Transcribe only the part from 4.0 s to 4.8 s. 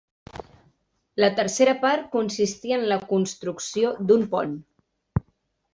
d'un pont.